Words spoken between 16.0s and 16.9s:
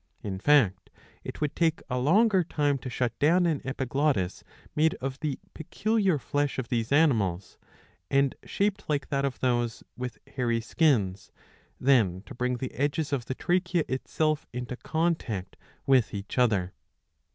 each other.